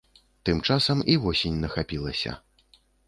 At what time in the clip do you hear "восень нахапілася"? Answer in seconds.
1.25-2.31